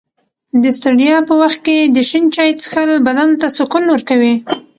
[0.61, 4.33] د ستړیا په وخت کې د شین چای څښل بدن ته سکون ورکوي.